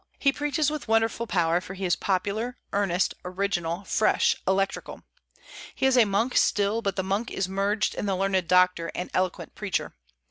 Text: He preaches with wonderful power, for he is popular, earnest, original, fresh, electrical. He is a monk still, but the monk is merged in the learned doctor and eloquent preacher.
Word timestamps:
He 0.17 0.31
preaches 0.33 0.71
with 0.71 0.87
wonderful 0.87 1.27
power, 1.27 1.61
for 1.61 1.75
he 1.75 1.85
is 1.85 1.95
popular, 1.95 2.57
earnest, 2.73 3.13
original, 3.23 3.83
fresh, 3.83 4.35
electrical. 4.47 5.03
He 5.75 5.85
is 5.85 5.95
a 5.95 6.05
monk 6.05 6.35
still, 6.35 6.81
but 6.81 6.95
the 6.95 7.03
monk 7.03 7.29
is 7.29 7.47
merged 7.47 7.93
in 7.93 8.07
the 8.07 8.15
learned 8.15 8.47
doctor 8.47 8.91
and 8.95 9.11
eloquent 9.13 9.53
preacher. 9.53 9.93